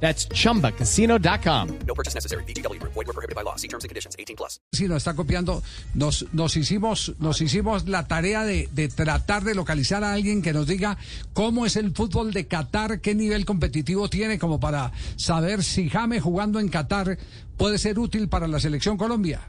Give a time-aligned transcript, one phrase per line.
[0.00, 1.68] That's chumbacasino.com.
[1.86, 2.44] No purchase necessary.
[2.44, 2.80] BGW.
[2.82, 3.56] Void were prohibited by law.
[3.56, 4.14] See terms and conditions.
[4.18, 4.60] 18 plus.
[4.72, 5.62] Sí, nos está copiando.
[5.94, 10.52] Nos, nos hicimos, nos hicimos la tarea de, de tratar de localizar a alguien que
[10.52, 10.98] nos diga
[11.32, 16.22] cómo es el fútbol de Qatar, qué nivel competitivo tiene, como para saber si James
[16.22, 17.18] jugando en Qatar
[17.56, 19.40] puede ser útil para la selección Colombia.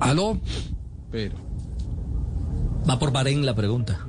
[0.00, 0.38] ¿Aló?
[1.10, 1.47] Pero.
[2.88, 4.06] Va por Bahrein la pregunta.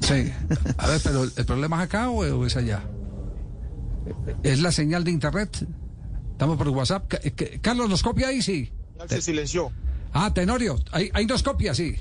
[0.00, 0.30] Sí.
[0.76, 2.82] A ver, pero ¿el problema es acá o es allá?
[4.42, 5.66] ¿Es la señal de internet?
[6.32, 7.06] Estamos por WhatsApp.
[7.08, 7.20] Ca-
[7.60, 8.42] Carlos, ¿nos copia ahí?
[8.42, 8.70] Sí.
[9.08, 9.70] Se silenció.
[10.12, 11.96] Ah, Tenorio, ahí, ahí nos copia, sí.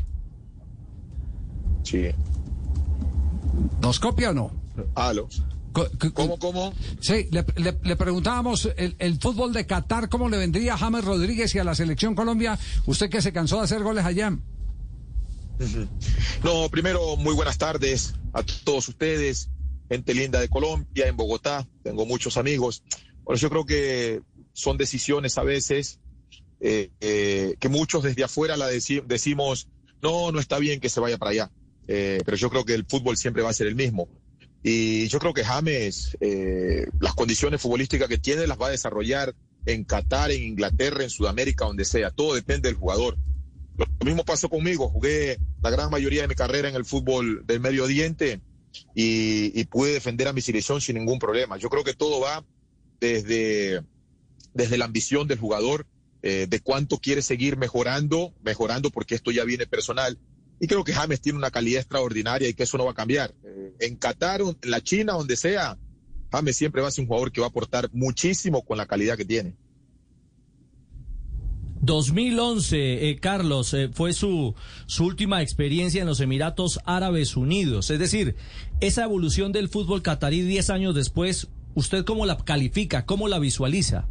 [1.84, 2.08] Sí.
[3.82, 4.52] ¿Nos copia o no?
[4.96, 5.28] Aló.
[6.14, 6.74] ¿Cómo, cómo?
[7.02, 11.04] Sí, le, le- le preguntábamos el, el fútbol de Qatar, ¿cómo le vendría a James
[11.04, 12.60] Rodríguez y a la selección Colombia?
[12.86, 14.38] Usted que se cansó de hacer goles allá.
[16.44, 19.50] No, primero, muy buenas tardes a todos ustedes,
[19.90, 21.68] gente linda de Colombia, en Bogotá.
[21.84, 22.84] Tengo muchos amigos.
[23.24, 24.22] Bueno, yo creo que
[24.54, 26.00] son decisiones a veces
[26.60, 29.68] eh, eh, que muchos desde afuera la deci- decimos,
[30.02, 31.52] no, no está bien que se vaya para allá.
[31.88, 34.08] Eh, pero yo creo que el fútbol siempre va a ser el mismo.
[34.66, 36.18] Y yo creo que James,
[37.02, 41.66] las condiciones futbolísticas que tiene las va a desarrollar en Qatar, en Inglaterra, en Sudamérica,
[41.66, 42.12] donde sea.
[42.12, 43.18] Todo depende del jugador.
[43.78, 44.90] Lo mismo pasó conmigo.
[44.90, 48.42] Jugué la gran mayoría de mi carrera en el fútbol del Medio Oriente
[48.96, 51.58] y, y pude defender a mi selección sin ningún problema.
[51.58, 52.46] Yo creo que todo va
[53.00, 53.84] desde,
[54.54, 55.86] desde la ambición del jugador,
[56.22, 60.18] eh, de cuánto quiere seguir mejorando, mejorando porque esto ya viene personal.
[60.60, 63.34] Y creo que James tiene una calidad extraordinaria y que eso no va a cambiar.
[63.44, 65.78] Eh, en Qatar, en la China, donde sea,
[66.32, 69.18] James siempre va a ser un jugador que va a aportar muchísimo con la calidad
[69.18, 69.56] que tiene.
[71.84, 74.56] 2011, eh, Carlos, eh, fue su,
[74.86, 77.90] su última experiencia en los Emiratos Árabes Unidos.
[77.90, 78.38] Es decir,
[78.80, 83.06] esa evolución del fútbol catarí 10 años después, ¿usted cómo la califica?
[83.06, 84.08] ¿Cómo la visualiza?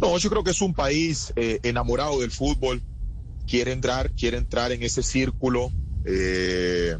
[0.00, 2.80] No, yo creo que es un país eh, enamorado del fútbol,
[3.48, 5.72] quiere entrar, quiere entrar en ese círculo
[6.04, 6.96] eh,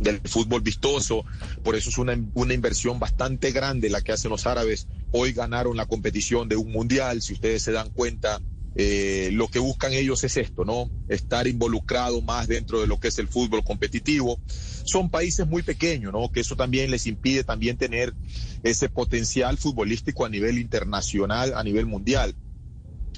[0.00, 1.24] del fútbol vistoso,
[1.62, 4.88] por eso es una, una inversión bastante grande la que hacen los árabes.
[5.12, 8.40] Hoy ganaron la competición de un mundial, si ustedes se dan cuenta,
[8.78, 10.90] eh, lo que buscan ellos es esto, ¿no?
[11.08, 14.38] Estar involucrado más dentro de lo que es el fútbol competitivo.
[14.84, 16.28] Son países muy pequeños, ¿no?
[16.28, 18.14] Que eso también les impide también tener
[18.62, 22.36] ese potencial futbolístico a nivel internacional, a nivel mundial.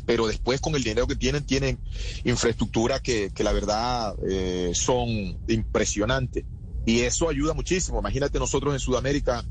[0.06, 1.80] Pero después con el dinero que tienen, tienen
[2.22, 5.08] infraestructura que, que la verdad eh, son
[5.48, 6.44] impresionantes.
[6.86, 7.98] Y eso ayuda muchísimo.
[7.98, 9.44] Imagínate nosotros en Sudamérica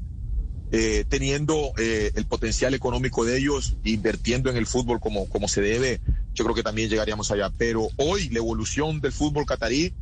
[0.72, 5.62] eh, teniendo eh, el potencial económico de ellos, invirtiendo en el fútbol como, como se
[5.62, 6.02] debe,
[6.34, 7.52] yo creo que también llegaríamos allá.
[7.58, 9.94] Pero hoy la evolución del fútbol catarí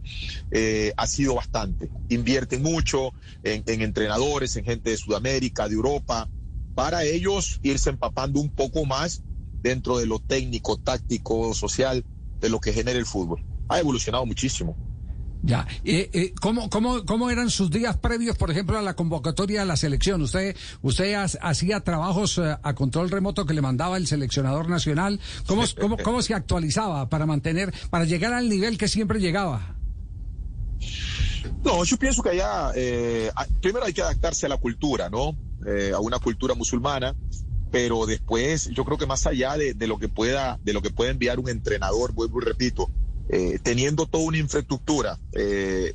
[0.51, 1.89] eh, ha sido bastante.
[2.09, 6.29] Invierten mucho en, en entrenadores, en gente de Sudamérica, de Europa,
[6.73, 9.23] para ellos irse empapando un poco más
[9.61, 12.05] dentro de lo técnico, táctico, social,
[12.41, 13.43] de lo que genera el fútbol.
[13.67, 14.77] Ha evolucionado muchísimo.
[15.45, 15.67] Ya.
[15.83, 19.67] Eh, eh, ¿cómo, cómo, ¿Cómo eran sus días previos, por ejemplo, a la convocatoria de
[19.67, 20.23] la selección?
[20.23, 25.19] ¿Usted, usted ha- hacía trabajos eh, a control remoto que le mandaba el seleccionador nacional?
[25.45, 29.75] ¿Cómo, cómo, ¿Cómo se actualizaba para mantener, para llegar al nivel que siempre llegaba?
[31.63, 33.31] No, yo pienso que allá, eh,
[33.61, 35.35] primero hay que adaptarse a la cultura, ¿no?
[35.67, 37.15] Eh, a una cultura musulmana,
[37.71, 40.89] pero después yo creo que más allá de, de lo que pueda, de lo que
[40.89, 42.89] pueda enviar un entrenador, vuelvo y repito,
[43.29, 45.93] eh, teniendo toda una infraestructura, eh,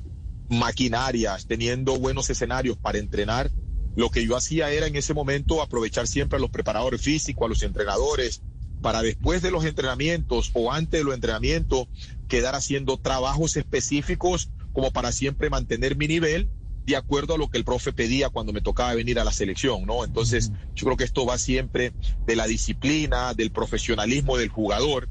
[0.49, 3.51] maquinarias, teniendo buenos escenarios para entrenar,
[3.97, 7.49] lo que yo hacía era en ese momento aprovechar siempre a los preparadores físicos, a
[7.49, 8.43] los entrenadores,
[8.81, 11.89] para después de los entrenamientos o antes de los entrenamientos
[12.29, 16.49] quedar haciendo trabajos específicos como para siempre mantener mi nivel
[16.87, 19.85] de acuerdo a lo que el profe pedía cuando me tocaba venir a la selección,
[19.85, 20.05] ¿no?
[20.05, 21.93] Entonces, yo creo que esto va siempre
[22.27, 25.09] de la disciplina, del profesionalismo del jugador,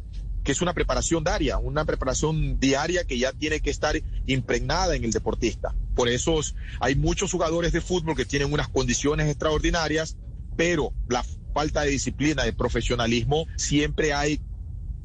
[0.49, 5.03] que es una preparación diaria, una preparación diaria que ya tiene que estar impregnada en
[5.03, 5.75] el deportista.
[5.93, 6.39] Por eso
[6.79, 10.17] hay muchos jugadores de fútbol que tienen unas condiciones extraordinarias,
[10.57, 11.23] pero la
[11.53, 14.41] falta de disciplina, de profesionalismo, siempre hay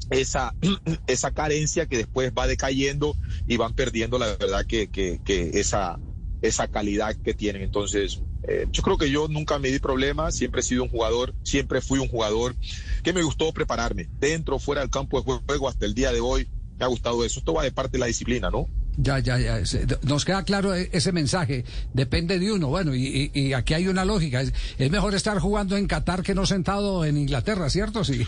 [0.09, 0.55] esa,
[1.05, 3.15] esa carencia que después va decayendo
[3.45, 5.99] y van perdiendo la verdad que, que, esa,
[6.41, 7.61] esa calidad que tienen.
[7.61, 11.33] Entonces, eh, yo creo que yo nunca me di problemas, siempre he sido un jugador,
[11.43, 12.55] siempre fui un jugador
[13.03, 16.47] que me gustó prepararme dentro, fuera del campo de juego, hasta el día de hoy
[16.77, 17.39] me ha gustado eso.
[17.39, 18.67] Esto va de parte de la disciplina, ¿no?
[18.97, 19.61] Ya, ya, ya.
[20.03, 21.65] Nos queda claro e, ese mensaje.
[21.93, 22.67] Depende de uno.
[22.67, 24.41] Bueno, y, aquí hay una lógica.
[24.41, 28.03] Es, mejor estar jugando en Qatar que no sentado en Inglaterra, ¿cierto?
[28.03, 28.25] Sí.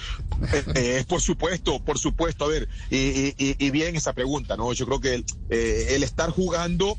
[0.53, 2.45] Eh, eh, por supuesto, por supuesto.
[2.45, 4.73] A ver, y, bien esa pregunta, ¿no?
[4.73, 6.97] Yo creo que eh, el estar jugando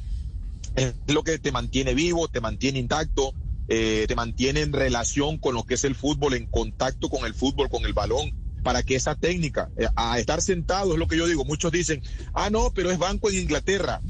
[0.79, 3.35] es lo que te mantiene vivo, te mantiene intacto,
[3.67, 7.69] te mantiene en relación con lo que es el fútbol, en contacto con el fútbol,
[7.69, 8.33] con el balón
[8.63, 12.03] para que esa técnica, eh, a estar sentado es lo que yo digo, muchos dicen,
[12.35, 14.01] ah, no, pero es banco en Inglaterra,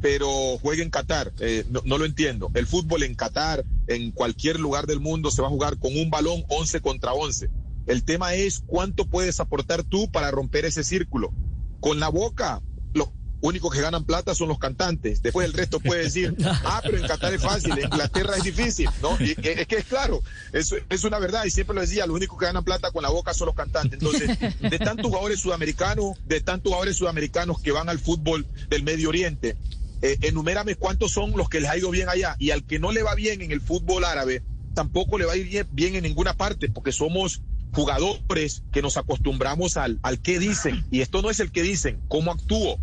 [0.00, 2.50] pero juega en Qatar, eh, no, lo entiendo.
[2.54, 6.10] El fútbol en Qatar, en cualquier lugar del mundo, se va a jugar con un
[6.10, 7.48] balón 11 contra 11.
[7.86, 11.32] El tema es cuánto puedes aportar tú para romper ese círculo.
[11.80, 12.62] Con la boca,
[13.44, 15.20] únicos que ganan plata son los cantantes.
[15.20, 18.88] Después el resto puede decir, ah, pero en Qatar es fácil, en Inglaterra es difícil,
[19.02, 19.16] ¿no?
[19.20, 22.38] Y es que es claro, es, es una verdad, y siempre lo decía, los únicos
[22.38, 24.00] que ganan plata con la boca son los cantantes.
[24.00, 29.10] Entonces, de tantos jugadores sudamericanos, de tantos jugadores sudamericanos que van al fútbol del Medio
[29.10, 29.56] Oriente,
[30.00, 32.92] eh, enumérame cuántos son los que les ha ido bien allá, y al que no
[32.92, 34.42] le va bien en el fútbol árabe,
[34.72, 37.42] tampoco le va a ir bien, bien en ninguna parte, porque somos
[37.74, 42.00] jugadores que nos acostumbramos al, al qué dicen, y esto no es el que dicen,
[42.08, 42.80] cómo actúo,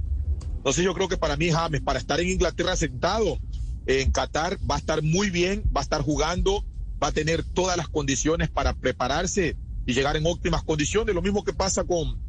[0.61, 3.39] entonces yo creo que para mí James, para estar en Inglaterra sentado,
[3.87, 6.63] en Qatar va a estar muy bien, va a estar jugando,
[7.01, 11.15] va a tener todas las condiciones para prepararse y llegar en óptimas condiciones.
[11.15, 12.21] Lo mismo que pasa con,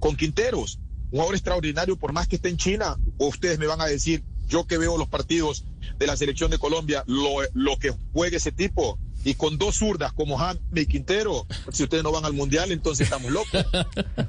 [0.00, 0.78] con Quinteros,
[1.10, 4.24] un jugador extraordinario, por más que esté en China, o ustedes me van a decir,
[4.48, 5.66] yo que veo los partidos
[5.98, 10.12] de la selección de Colombia, lo, lo que juegue ese tipo, y con dos zurdas
[10.12, 13.66] como James y Quintero, si ustedes no van al mundial, entonces estamos locos.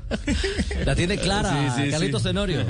[0.85, 2.65] La tiene clara, Carlitos Tenorio.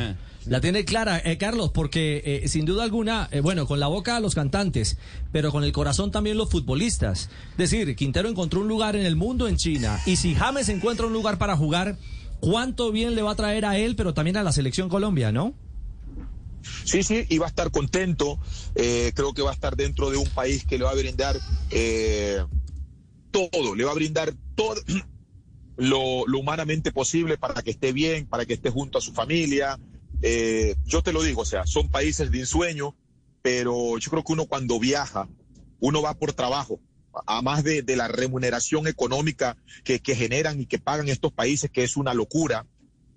[0.45, 4.19] La tiene clara, eh, Carlos, porque eh, sin duda alguna, eh, bueno, con la boca
[4.19, 4.97] los cantantes,
[5.31, 7.29] pero con el corazón también los futbolistas.
[7.51, 11.07] Es decir, Quintero encontró un lugar en el mundo en China, y si James encuentra
[11.07, 11.97] un lugar para jugar,
[12.41, 15.53] ¿cuánto bien le va a traer a él, pero también a la selección Colombia, no?
[16.83, 18.39] Sí, sí, y va a estar contento.
[18.73, 21.37] creo que va a estar dentro de un país que le va a brindar
[23.31, 24.81] todo, le va a brindar todo
[25.77, 29.79] lo, humanamente posible para que esté bien, para que esté junto a su familia,
[30.21, 32.95] eh, yo te lo digo, o sea, son países de ensueño,
[33.41, 35.29] pero yo creo que uno cuando viaja,
[35.79, 36.79] uno va por trabajo,
[37.25, 41.97] a más de, la remuneración económica que, generan y que pagan estos países, que es
[41.97, 42.67] una locura.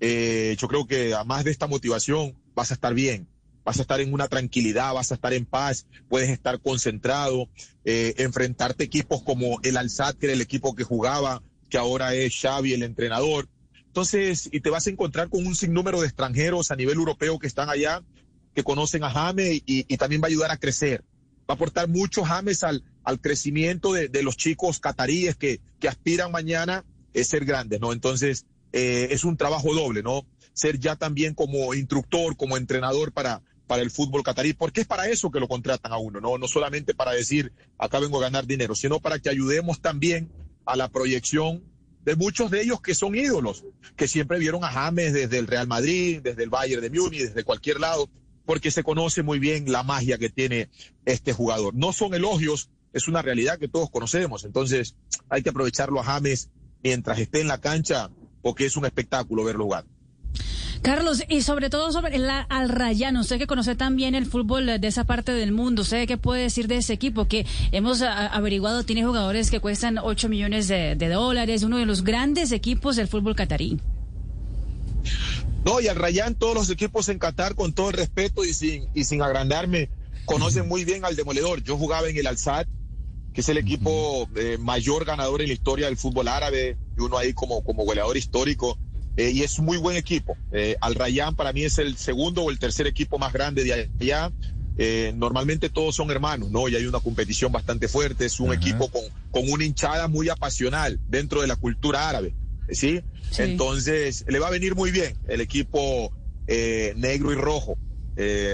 [0.00, 3.28] Eh, yo creo que a más de esta motivación vas a estar bien,
[3.64, 7.48] vas a estar en una tranquilidad, vas a estar en paz, puedes estar concentrado,
[7.84, 12.34] eh, enfrentarte equipos como el Alsat, que era el equipo que jugaba, que ahora es
[12.40, 13.48] Xavi, el entrenador.
[13.86, 17.46] Entonces, y te vas a encontrar con un sinnúmero de extranjeros a nivel europeo que
[17.46, 18.02] están allá,
[18.54, 21.04] que conocen a James y, también va a ayudar a crecer.
[21.48, 26.30] Va a aportar mucho James al, al crecimiento de, los chicos cataríes que, que aspiran
[26.30, 26.84] mañana
[27.14, 27.92] a ser grandes, ¿no?
[27.92, 30.24] Entonces, eh, es un trabajo doble, ¿no?
[30.52, 35.08] Ser ya también como instructor, como entrenador para, para el fútbol catarí, porque es para
[35.08, 36.38] eso que lo contratan a uno, ¿no?
[36.38, 40.30] No solamente para decir, acá vengo a ganar dinero, sino para que ayudemos también
[40.66, 41.62] a la proyección
[42.04, 43.64] de muchos de ellos que son ídolos,
[43.96, 47.44] que siempre vieron a James desde el Real Madrid, desde el Bayern de Múnich, desde
[47.44, 48.10] cualquier lado,
[48.44, 50.70] porque se conoce muy bien la magia que tiene
[51.04, 51.74] este jugador.
[51.74, 54.96] No son elogios, es una realidad que todos conocemos, entonces
[55.28, 56.50] hay que aprovecharlo a James
[56.82, 58.10] mientras esté en la cancha,
[58.42, 59.84] porque es un espectáculo verlo jugar.
[60.82, 64.88] Carlos, y sobre todo sobre el Al Rayyan, usted que conoce también el fútbol de
[64.88, 67.28] esa parte del mundo, ¿usted qué puede decir de ese equipo?
[67.28, 72.50] Que hemos averiguado, tiene jugadores que cuestan 8 millones de, dólares, uno de los grandes
[72.50, 73.78] equipos del fútbol catarí.
[75.66, 78.88] No, y Al Rayyan, todos los equipos en Qatar, con todo el respeto y sin,
[78.94, 79.90] y sin agrandarme,
[80.24, 81.62] conocen muy bien al demoledor.
[81.62, 82.66] Yo jugaba en el Al-Sad,
[83.34, 87.18] que es el equipo eh, mayor ganador en la historia del fútbol árabe, y uno
[87.18, 88.78] ahí como, como goleador histórico.
[89.16, 90.36] Eh, y es muy buen equipo.
[90.52, 93.90] Eh, Al Rayán para mí es el segundo o el tercer equipo más grande de
[94.00, 94.32] allá.
[94.78, 96.68] Eh, normalmente todos son hermanos, ¿no?
[96.68, 98.24] Y hay una competición bastante fuerte.
[98.24, 102.34] Es un equipo con, con una hinchada muy apasional dentro de la cultura árabe,
[102.70, 103.02] ¿sí?
[103.36, 106.12] Entonces, le va a venir muy bien el equipo
[106.46, 107.76] negro y rojo,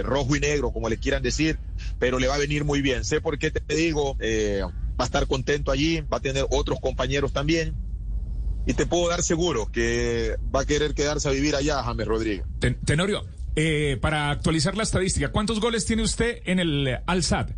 [0.02, 1.58] rojo y negro, como le quieran decir,
[1.98, 3.04] pero le va a venir muy bien.
[3.04, 7.32] Sé por qué te digo, va a estar contento allí, va a tener otros compañeros
[7.32, 7.85] también
[8.66, 12.44] y te puedo dar seguro que va a querer quedarse a vivir allá, James Rodríguez.
[12.84, 17.50] Tenorio, eh, para actualizar la estadística, ¿cuántos goles tiene usted en el Al-Sad?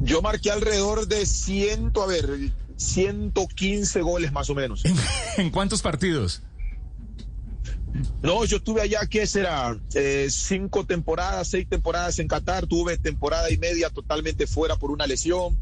[0.00, 4.84] Yo marqué alrededor de ciento, a ver, 115 goles más o menos.
[5.36, 6.42] ¿En cuántos partidos?
[8.22, 9.78] No, yo estuve allá, ¿qué será?
[9.94, 12.66] Eh, cinco temporadas, seis temporadas en Qatar.
[12.66, 15.58] Tuve temporada y media totalmente fuera por una lesión.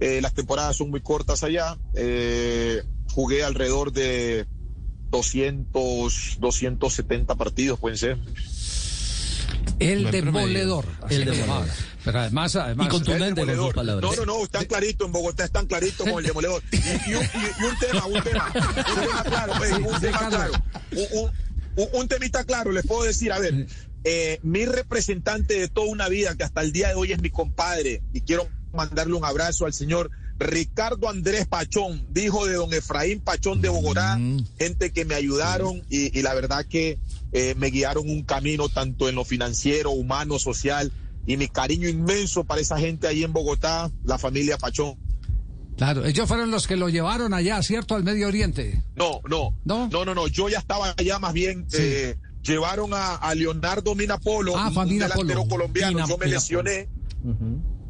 [0.00, 1.78] Eh, las temporadas son muy cortas allá.
[1.94, 4.46] Eh, jugué alrededor de
[5.10, 8.18] 200, 270 partidos, pueden ser.
[9.78, 10.84] El Me- demoledor.
[11.08, 11.66] El demoledor.
[12.04, 13.74] Pero además, además Y contundente El con sus demoledor.
[13.74, 14.10] palabras.
[14.16, 16.62] No, no, no, están clarito en Bogotá, están clarito con el demoledor.
[16.72, 20.00] Y, y un, y- y un tema, un tema, un tema claro, pues, un sí,
[20.00, 20.52] tema claro.
[20.92, 21.30] Un, un-
[21.76, 23.66] un- un temita claro, les puedo decir, a ver,
[24.04, 27.30] eh, mi representante de toda una vida, que hasta el día de hoy es mi
[27.30, 33.20] compadre, y quiero mandarle un abrazo al señor Ricardo Andrés Pachón, hijo de don Efraín
[33.20, 34.18] Pachón de Bogotá,
[34.58, 36.98] gente que me ayudaron y, y la verdad que
[37.32, 40.90] eh, me guiaron un camino tanto en lo financiero, humano, social,
[41.26, 44.96] y mi cariño inmenso para esa gente ahí en Bogotá, la familia Pachón.
[45.76, 47.94] Claro, ellos fueron los que lo llevaron allá, ¿cierto?
[47.94, 48.82] Al Medio Oriente.
[48.96, 49.88] No, no, ¿No?
[49.88, 51.66] no, no, no, yo ya estaba allá más bien.
[51.68, 51.76] Sí.
[51.80, 55.92] eh, llevaron a, a Leonardo Minapolo, Ah, un, delantero colombiano.
[55.98, 56.88] Mina- yo me lesioné.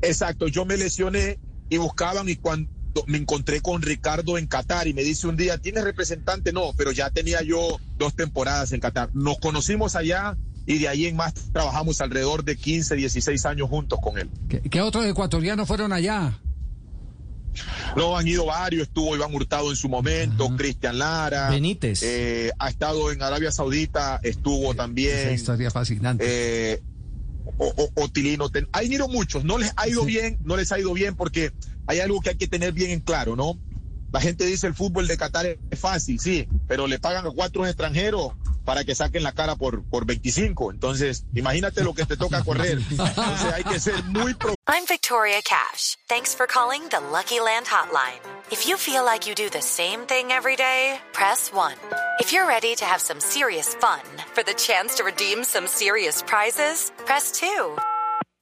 [0.03, 1.39] Exacto, yo me lesioné
[1.71, 2.69] y buscaban y cuando
[3.07, 6.53] me encontré con Ricardo en Qatar y me dice un día, ¿tienes representante?
[6.53, 9.09] No, pero ya tenía yo dos temporadas en Qatar.
[9.15, 10.37] Nos conocimos allá
[10.67, 14.29] y de ahí en más trabajamos alrededor de 15, 16 años juntos con él.
[14.49, 16.39] ¿Qué, qué otros ecuatorianos fueron allá?
[17.97, 21.51] No, han ido varios, estuvo Iván Hurtado en su momento, Cristian Lara.
[21.51, 22.01] Benítez.
[22.05, 25.35] eh, ha estado en Arabia Saudita, estuvo Esa también.
[25.35, 26.25] historia fascinante.
[26.27, 26.81] eh,
[27.61, 28.49] o- o- Otilino.
[28.49, 31.53] Ten- Han ido muchos, no les ha ido bien, no les ha ido bien porque
[31.87, 33.61] hay algo que hay que tener bien en claro, ¿no?
[34.13, 37.67] La gente dice el fútbol de Qatar es fácil, sí, pero le pagan a cuatro
[37.67, 38.33] extranjeros
[38.71, 40.71] para que saquen la cara por, por 25.
[40.71, 42.79] Entonces, imagínate lo que te toca correr.
[42.91, 45.97] Entonces hay que ser muy pro I'm Victoria Cash.
[46.09, 48.21] Thanks for calling the Lucky Land Hotline.
[48.53, 51.73] If you feel like you do the same thing every day, press 1.
[52.21, 56.23] If you're ready to have some serious fun for the chance to redeem some serious
[56.23, 57.77] prizes, press 2.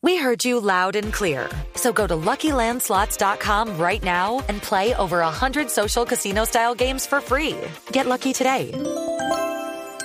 [0.03, 1.49] We heard you loud and clear.
[1.75, 7.23] So go to LuckyLandSlots.com right now and play over 100 social casino style games for
[7.23, 7.57] free.
[7.93, 8.73] Get lucky today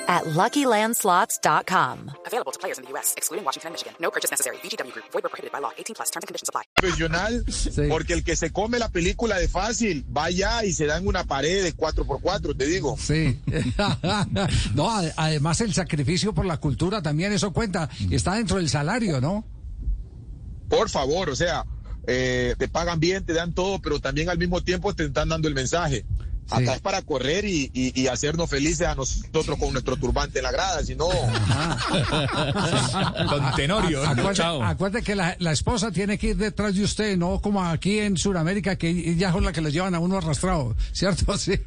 [0.07, 2.11] at LuckyLandSlots.com.
[2.27, 3.93] Available to players in the U.S., excluding Washington and Michigan.
[3.99, 4.57] No purchase necessary.
[4.57, 5.71] VGW Group, void were prohibited by law.
[5.77, 6.63] 18 plus terms and conditions apply.
[6.83, 7.43] profesional,
[7.89, 11.07] porque el que se come la película de fácil, va allá y se da en
[11.07, 12.97] una pared de 4x4, te digo.
[12.99, 13.39] Sí.
[14.75, 17.89] no, además el sacrificio por la cultura también, eso cuenta.
[18.11, 19.45] Está dentro del salario, ¿no?
[20.69, 21.65] Por favor, o sea,
[22.07, 25.47] eh, te pagan bien, te dan todo, pero también al mismo tiempo te están dando
[25.47, 26.05] el mensaje.
[26.57, 26.63] Sí.
[26.63, 30.43] Acá es para correr y, y- y hacernos felices a nosotros con nuestro turbante en
[30.43, 31.07] la grada, si no,
[33.29, 34.03] Con Tenorio.
[34.03, 34.63] Acuérdate, Chao.
[34.63, 38.17] acuérdate que la, la esposa tiene que ir detrás de usted, no como aquí en
[38.17, 41.37] Sudamérica, que ella es la que le llevan a uno arrastrado, ¿cierto?
[41.43, 41.59] Sí.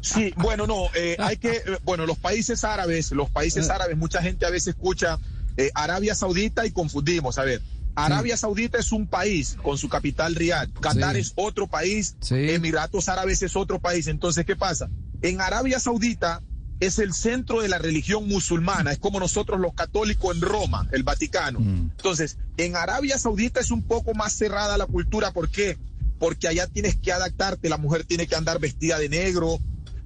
[0.00, 4.20] Sí, bueno, no, eh, hay que, eh, bueno, los países árabes, los países árabes, mucha
[4.22, 5.18] gente a veces escucha
[5.56, 7.38] eh, Arabia Saudita y confundimos.
[7.38, 7.60] A ver,
[7.96, 11.20] Arabia Saudita es un país con su capital Riyadh, Qatar Sí.
[11.20, 12.34] es otro país, Sí.
[12.50, 14.06] Emiratos Árabes es otro país.
[14.08, 14.88] Entonces, ¿qué pasa?
[15.22, 16.42] En Arabia Saudita
[16.80, 21.04] es el centro de la religión musulmana, es como nosotros los católicos en Roma, el
[21.04, 21.60] Vaticano.
[21.60, 25.78] Entonces, en Arabia Saudita es un poco más cerrada la cultura, ¿por qué?
[26.18, 29.60] Porque allá tienes que adaptarte, la mujer tiene que andar vestida de negro,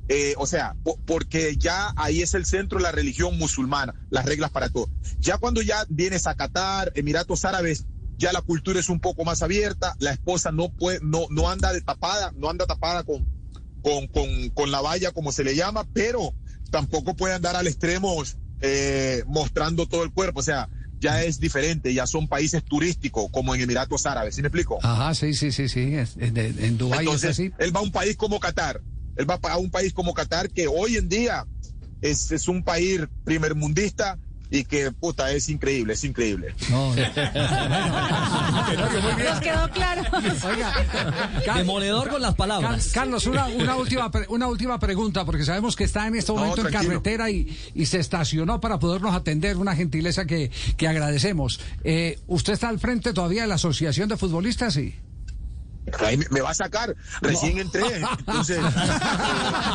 [0.09, 4.25] eh, o sea, po- porque ya ahí es el centro de la religión musulmana, las
[4.25, 4.89] reglas para todo.
[5.19, 7.85] Ya cuando ya vienes a Qatar, Emiratos Árabes,
[8.17, 11.73] ya la cultura es un poco más abierta, la esposa no puede, no, no anda
[11.73, 13.27] de tapada, no anda tapada con,
[13.83, 16.35] con, con, con la valla, como se le llama, pero
[16.71, 18.23] tampoco puede andar al extremo
[18.61, 20.69] eh, mostrando todo el cuerpo, o sea,
[21.01, 24.79] ya es diferente, ya son países turísticos, como en Emiratos Árabes, ¿sí me explico?
[24.83, 25.95] Ajá, sí, sí, sí, sí.
[26.19, 27.53] En, en Dubái es así.
[27.59, 28.81] él va a un país como Qatar.
[29.19, 31.45] Él va a un país como Qatar que hoy en día
[32.01, 34.17] es, es un país primermundista
[34.51, 36.55] y que, puta, es increíble, es increíble.
[36.71, 37.05] No, Nos
[39.41, 40.03] quedó claro.
[40.47, 40.73] Oiga,
[41.45, 42.91] Car- Demoledor con las Car- palabras.
[42.95, 46.67] Carlos, una, una última, una última pregunta, porque sabemos que está en este No, momento
[46.67, 51.61] en carretera y, y se estacionó para podernos atender, una gentileza que, que agradecemos.
[51.85, 54.75] Eh, ¿Usted está al frente todavía de la Asociación de Futbolistas?
[54.75, 54.95] Sí.
[56.01, 57.83] Ahí me, me va a sacar, recién entré.
[58.19, 58.59] Entonces,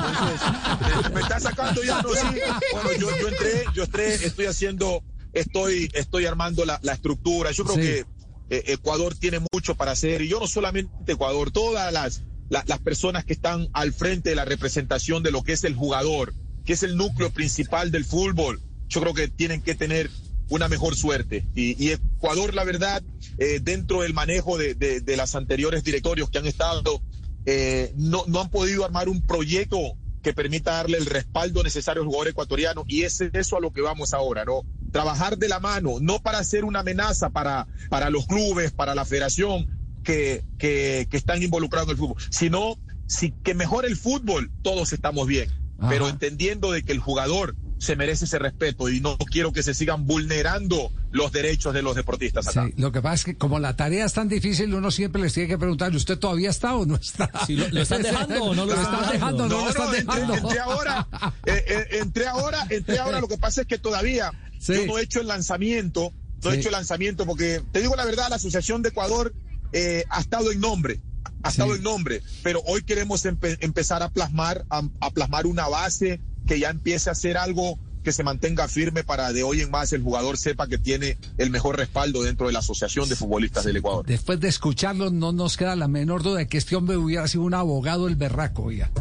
[0.10, 2.40] entonces, me está sacando ya, no, sí.
[2.72, 7.52] Bueno, yo, yo entré, yo entré, estoy haciendo, estoy, estoy armando la, la estructura.
[7.52, 7.82] Yo creo Sí.
[7.82, 8.06] que
[8.50, 12.80] eh, Ecuador tiene mucho para hacer, y yo no solamente Ecuador, todas las, la- las
[12.80, 16.34] personas que están al frente de la representación de lo que es el jugador,
[16.66, 20.10] que es el núcleo principal del fútbol, yo creo que tienen que tener
[20.50, 21.46] una mejor suerte.
[21.56, 23.04] Y, y Ecuador, la verdad,
[23.38, 27.02] eh, dentro del manejo de, de, de las anteriores directorios que han estado,
[27.46, 32.08] eh, no, no han podido armar un proyecto que permita darle el respaldo necesario al
[32.08, 34.62] jugador ecuatoriano y es eso a lo que vamos ahora, ¿no?
[34.92, 39.04] Trabajar de la mano, no para ser una amenaza para, para los clubes, para la
[39.04, 39.68] federación
[40.04, 44.94] que, que, que están involucrados en el fútbol, sino si que mejore el fútbol, todos
[44.94, 45.50] estamos bien,
[45.90, 49.74] pero entendiendo de que el jugador se merece ese respeto y no quiero que se
[49.74, 52.66] sigan vulnerando los derechos de los deportistas acá.
[52.66, 55.34] Sí, lo que pasa es que como la tarea es tan difícil, uno siempre les
[55.34, 57.30] tiene que preguntar, ¿usted todavía está o no está?
[57.46, 59.70] Sí, ¿lo, lo están dejando o no lo, ¿Lo están dejando o no, No, lo
[59.70, 60.36] están no, entré, dejando?
[60.36, 61.08] entré ahora,
[61.46, 64.74] eh, eh, entré ahora, entré ahora, lo que pasa es que todavía Sí.
[64.76, 66.14] yo no he hecho el lanzamiento,
[66.44, 66.56] no Sí.
[66.56, 69.34] he hecho el lanzamiento porque, te digo la verdad, la Asociación de Ecuador
[69.74, 71.00] eh, ha estado en nombre,
[71.44, 71.56] ha Sí.
[71.58, 76.20] estado en nombre, pero hoy queremos empe- empezar a plasmar, a, a plasmar una base
[76.48, 79.94] que ya empiece a hacer algo que se mantenga firme para de hoy en más
[79.94, 83.78] el jugador sepa que tiene el mejor respaldo dentro de la Asociación de Futbolistas del
[83.78, 84.06] Ecuador.
[84.06, 87.44] Después de escucharlo, no nos queda la menor duda de que este hombre hubiera sido
[87.44, 88.92] un abogado el berraco, oiga.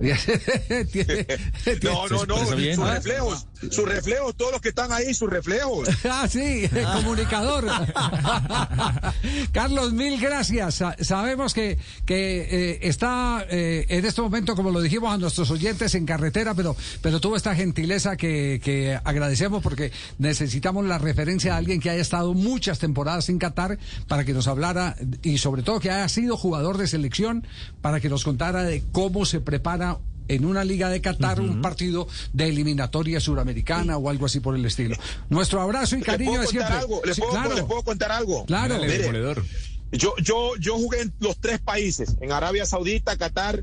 [1.82, 5.88] No, no, no, bien, sus reflejos, sus reflejos, todos los que están ahí, sus reflejos.
[6.04, 7.64] Ah, sí, el comunicador.
[9.52, 10.74] Carlos, mil gracias.
[10.76, 12.40] Sa- sabemos que, que
[12.72, 16.76] eh, está eh, en este momento, como lo dijimos a nuestros oyentes, en carretera, pero,
[17.00, 22.02] pero tuvo esta gentileza que, que agradecemos porque necesitamos la referencia de alguien que haya
[22.02, 26.36] estado muchas temporadas en Qatar para que nos hablara y sobre todo que haya sido
[26.36, 27.46] jugador de selección
[27.80, 29.93] para que nos contara de cómo se prepara
[30.28, 34.64] en una liga de Qatar un partido de eliminatoria suramericana o algo así por el
[34.64, 34.96] estilo.
[35.28, 36.78] Nuestro abrazo y ¿Les cariño puedo de contar siempre.
[36.84, 37.02] algo?
[37.04, 38.44] ¿Les, Sí, puedo, claro, les puedo contar algo?
[38.46, 38.74] claro.
[38.74, 39.44] Dale, Mire, demoledor.
[39.92, 43.62] Yo, yo, yo jugué en los tres países, en Arabia Saudita, Qatar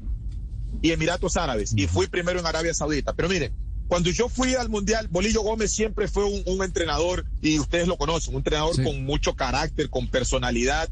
[0.81, 3.13] y Emiratos Árabes, y fui primero en Arabia Saudita.
[3.13, 3.53] Pero miren,
[3.87, 7.97] cuando yo fui al Mundial, Bolillo Gómez siempre fue un, un entrenador, y ustedes lo
[7.97, 8.83] conocen, un entrenador Sí.
[8.83, 10.87] con mucho carácter, con personalidad,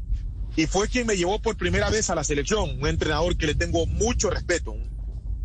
[0.56, 3.54] y fue quien me llevó por primera vez a la selección, un entrenador que le
[3.54, 4.76] tengo mucho respeto.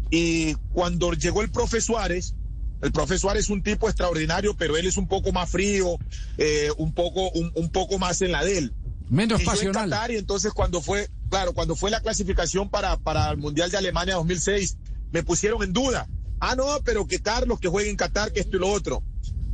[0.10, 2.36] Y cuando llegó el profe Suárez,
[2.82, 5.98] el profe Suárez es un tipo extraordinario, pero él es un poco más frío,
[6.38, 8.74] eh, un, poco, un, un poco más en la de él.
[9.10, 9.90] Menos Y yo en pasional.
[9.90, 13.78] Qatar, y entonces cuando fue, claro, cuando fue la clasificación para, para el Mundial de
[13.78, 14.78] Alemania 2006,
[15.12, 16.08] me pusieron en duda.
[16.40, 19.04] Ah, no, pero que Carlos, que juegue en Qatar, que esto y lo otro.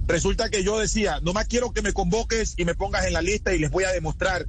[0.08, 3.22] Resulta que yo decía, no más quiero que me convoques y me pongas en la
[3.22, 4.48] lista y les voy a demostrar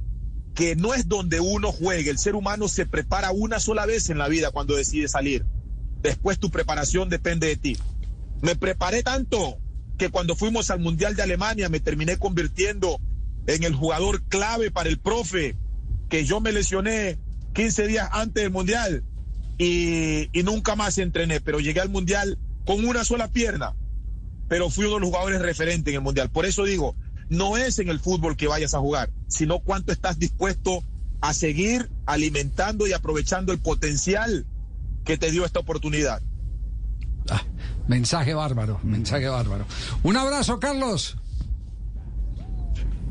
[0.55, 2.09] que no es donde uno juegue.
[2.09, 5.45] El ser humano se prepara una sola vez en la vida cuando decide salir.
[6.03, 7.77] Después tu preparación depende de ti.
[8.41, 9.57] Me preparé tanto
[9.97, 12.99] que cuando fuimos al Mundial de Alemania me terminé convirtiendo
[13.47, 15.55] en el jugador clave para el profe,
[16.09, 17.17] que yo me lesioné
[17.53, 19.03] 15 días antes del Mundial
[19.57, 23.73] y, nunca más entrené, pero llegué al Mundial con una sola pierna,
[24.49, 26.29] pero fui uno de los jugadores referentes en el Mundial.
[26.29, 26.97] Por eso digo,
[27.29, 30.83] no es en el fútbol que vayas a jugar, sino cuánto estás dispuesto
[31.21, 34.45] a seguir alimentando y aprovechando el potencial
[35.03, 36.21] que te dio esta oportunidad.
[37.29, 37.43] Ah,
[37.87, 39.65] mensaje bárbaro, mensaje bárbaro.
[40.03, 41.17] Un abrazo, Carlos.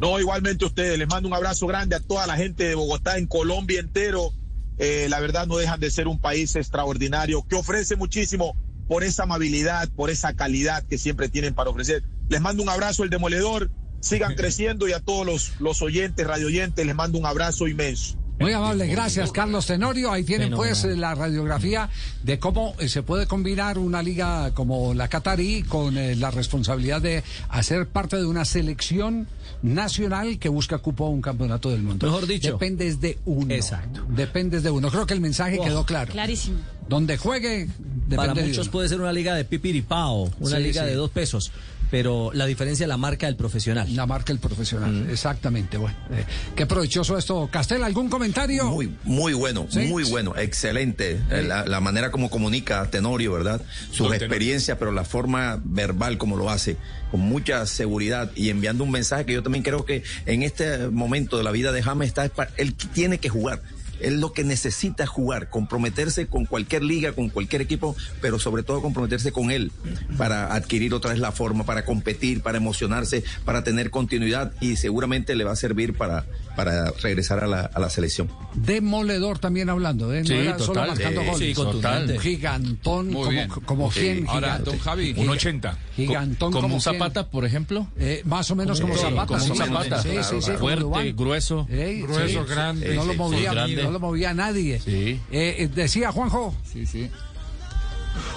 [0.03, 0.99] No, igualmente a ustedes.
[0.99, 4.33] Les mando un abrazo grande a toda la gente de Bogotá, en Colombia entero.
[4.79, 8.57] Eh, la verdad no dejan de ser un país extraordinario que ofrece muchísimo
[8.89, 12.03] por esa amabilidad, por esa calidad que siempre tienen para ofrecer.
[12.29, 13.71] Les mando un abrazo, el demoledor.
[14.01, 18.19] Sigan creciendo y a todos los, los oyentes, radio oyentes, les mando un abrazo inmenso.
[18.43, 20.11] Muy amable, gracias Carlos Tenorio.
[20.13, 21.89] Ahí tienen pues la radiografía
[22.23, 27.01] de cómo eh, se puede combinar una liga como la Qatarí con eh, la responsabilidad
[27.01, 29.27] de hacer parte de una selección
[29.63, 32.07] nacional que busca cupo a un campeonato del mundo.
[32.07, 32.53] Mejor dicho.
[32.53, 33.55] Dependes de uno.
[33.55, 34.05] Exacto.
[34.09, 34.91] Dependes de uno.
[34.91, 36.13] Creo que el mensaje quedó claro.
[36.13, 36.59] Clarísimo.
[36.89, 38.73] Donde juegue, depende Para de muchos uno.
[38.73, 40.89] puede ser una liga de pipiripao, una Sí, liga sí.
[40.89, 41.53] de dos pesos,
[41.93, 43.95] pero la diferencia la marca el profesional.
[43.95, 45.77] La marca el profesional, exactamente.
[45.77, 46.25] Bueno, eh,
[46.57, 47.51] qué provechoso esto.
[47.53, 48.65] Castel, ¿algún comentario?
[48.71, 49.81] Muy, muy bueno, Sí.
[49.81, 51.21] muy bueno, excelente.
[51.31, 53.61] Eh, La, la manera como comunica Tenorio, ¿verdad?
[53.91, 56.79] Su Don experiencia, pero la forma verbal como lo hace,
[57.11, 61.37] con mucha seguridad y enviando un mensaje que yo también creo que en este momento
[61.37, 63.61] de la vida de James está, él tiene que jugar.
[64.03, 68.62] Él lo que necesita es jugar, comprometerse con cualquier liga, con cualquier equipo, pero sobre
[68.62, 69.73] todo comprometerse con él
[70.19, 75.35] para adquirir otra vez la forma, para competir, para emocionarse, para tener continuidad y seguramente
[75.35, 76.25] le va a servir para,
[76.57, 78.29] para regresar a la, a la selección.
[78.55, 80.21] Demoledor también hablando, ¿eh?
[80.21, 80.88] No Sí, era solo total.
[80.88, 82.11] marcando Sí, goles.
[82.11, 83.49] sí, gigantón Muy como, bien.
[83.49, 84.01] como Sí.
[84.01, 85.15] 100 Ahora, don Javi.
[85.17, 85.79] Un 80.
[85.97, 86.95] Gigantón como como un 100.
[86.95, 87.87] Zapata, por ejemplo.
[87.99, 89.38] Eh, más o menos como Sí, Zapata.
[89.38, 90.03] como Zapata.
[90.03, 91.67] Sí, sí, sí, como Fuerte, grueso.
[91.71, 92.51] Eh, Grueso, sí.
[92.51, 92.95] grande.
[92.95, 93.83] No lo movía, sí, grande.
[93.85, 94.81] no lo movía nadie.
[94.81, 95.21] Sí.
[95.31, 96.55] Eh, eh, decía Juanjo.
[96.65, 97.09] Sí, sí.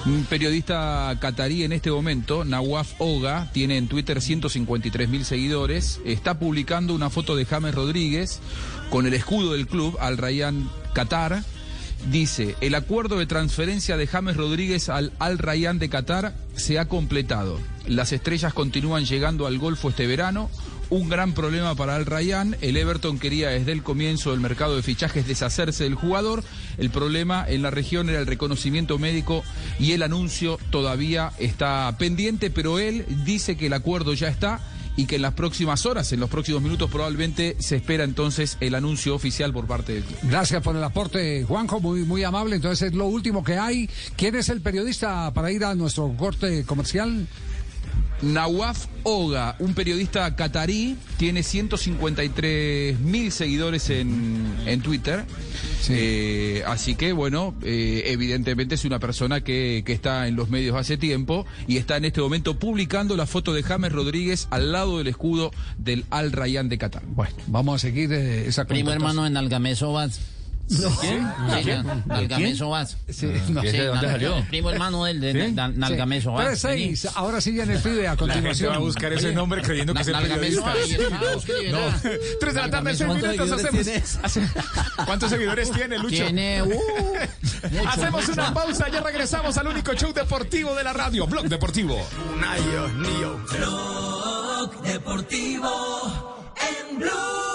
[0.06, 6.00] Un periodista catarí en este momento, Nawaf Oga, tiene en Twitter 153 mil seguidores.
[6.06, 8.40] Está publicando una foto de James Rodríguez
[8.90, 11.44] con el escudo del club, Al Rayyan Qatar.
[12.12, 16.86] Dice, el acuerdo de transferencia de James Rodríguez al Al Rayyan de Qatar se ha
[16.86, 17.60] completado.
[17.88, 20.52] Las estrellas continúan llegando al Golfo este verano.
[20.90, 22.56] Un gran problema para Al Rayyan.
[22.62, 26.44] El Everton quería desde el comienzo del mercado de fichajes deshacerse del jugador.
[26.78, 29.44] El problema en la región era el reconocimiento médico
[29.80, 34.62] y el anuncio todavía está pendiente, pero él dice que el acuerdo ya está
[34.96, 38.76] y que en las próximas horas, en los próximos minutos probablemente se espera entonces el
[38.76, 40.20] anuncio oficial por parte del club.
[40.24, 42.56] Gracias por el aporte, Juanjo, muy, muy amable.
[42.56, 43.90] Entonces es lo último que hay.
[44.16, 47.28] ¿Quién es el periodista para ir a nuestro corte comercial?
[48.22, 55.26] Nawaf Oga, un periodista catarí, tiene 153 mil seguidores en, en Twitter.
[55.90, 60.76] Eh, así que, bueno, eh, evidentemente es una persona que, que está en los medios
[60.76, 64.98] hace tiempo y está en este momento publicando la foto de James Rodríguez al lado
[64.98, 67.04] del escudo del Al Rayyan de Qatar.
[67.06, 70.35] Bueno, vamos a seguir eh, esa Primo hermano en Algameso Vaz.
[71.02, 71.86] ¿Quién?
[72.06, 72.98] Nalgameso Vaz.
[73.10, 73.62] Sí, no.
[73.62, 74.44] Sí, ¿De dónde salió?
[74.50, 76.60] Primo hermano del de Nalgameso Vaz.
[76.60, 77.08] Seis.
[77.16, 78.72] Ahora sí viene el pibe a continuación.
[78.72, 81.20] va a buscar ese nombre creyendo que es el Nalgameso, periodista.
[82.40, 83.62] Tres de la tarde, seis ¿Cuántos minutos.
[83.62, 84.50] seguidores Hacemos.
[84.58, 84.62] hace-
[85.06, 86.16] ¿Cuántos seguidores tiene, Lucho?
[86.16, 86.72] Tiene, uh,
[87.88, 91.98] Hacemos una pausa, ya regresamos al único show deportivo de la radio, Blog Deportivo.
[93.52, 97.55] Blog Deportivo en Blue.